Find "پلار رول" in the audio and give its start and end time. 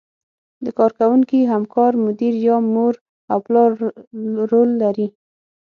3.45-4.69